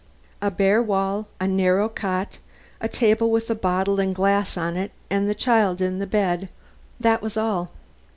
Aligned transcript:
A 0.41 0.49
bare 0.49 0.81
wall, 0.81 1.27
a 1.39 1.45
narrow 1.47 1.87
cot, 1.87 2.39
a 2.79 2.87
table 2.89 3.29
with 3.29 3.51
a 3.51 3.53
bottle 3.53 3.99
and 3.99 4.15
glass 4.15 4.57
on 4.57 4.75
it 4.75 4.89
and 5.11 5.29
the 5.29 5.35
child 5.35 5.79
in 5.79 5.99
the 5.99 6.07
bed 6.07 6.49
that 6.99 7.21
was 7.21 7.37
all. 7.37 7.69